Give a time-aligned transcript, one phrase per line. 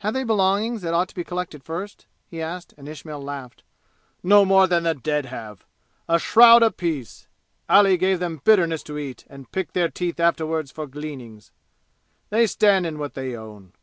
[0.00, 3.62] "Have they belongings that ought to be collected first?" he asked, and Ismail laughed.
[4.20, 5.64] "No more than the dead have!
[6.08, 7.28] A shroud apiece!
[7.68, 11.52] Ali gave them bitterness to eat and picked their teeth afterward for gleanings!
[12.30, 13.74] They stand in what they own!"